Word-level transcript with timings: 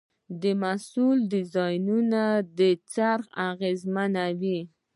د 0.41 0.43
محصول 0.61 1.17
ډیزاین 1.31 1.87
د 2.57 2.59
خرڅ 2.93 3.25
اغېزمنوي. 3.49 4.59